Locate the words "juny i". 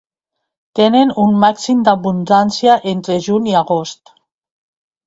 3.29-3.59